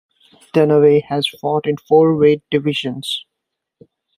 [0.55, 3.23] Dunaway has fought in four weight divisions.